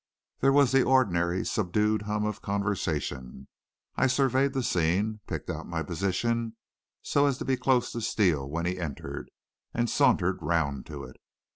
There 0.39 0.51
was 0.51 0.71
the 0.71 0.81
ordinary 0.81 1.45
subdued 1.45 2.01
hum 2.01 2.25
of 2.25 2.41
conversation. 2.41 3.47
I 3.95 4.07
surveyed 4.07 4.53
the 4.53 4.63
scene, 4.63 5.19
picked 5.27 5.47
out 5.47 5.67
my 5.67 5.83
position 5.83 6.55
so 7.03 7.27
as 7.27 7.37
to 7.37 7.45
be 7.45 7.55
close 7.55 7.91
to 7.91 8.01
Steele 8.01 8.49
when 8.49 8.65
he 8.65 8.79
entered, 8.79 9.29
and 9.75 9.87
sauntered 9.87 10.41
round 10.41 10.87
to 10.87 11.03
it. 11.03 11.17